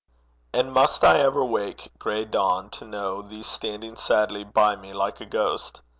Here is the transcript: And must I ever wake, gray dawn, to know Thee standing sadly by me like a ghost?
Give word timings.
And 0.51 0.73
must 0.73 1.03
I 1.03 1.19
ever 1.19 1.45
wake, 1.45 1.91
gray 1.99 2.25
dawn, 2.25 2.71
to 2.71 2.85
know 2.85 3.21
Thee 3.21 3.43
standing 3.43 3.95
sadly 3.95 4.43
by 4.43 4.75
me 4.75 4.93
like 4.93 5.21
a 5.21 5.27
ghost? 5.27 5.81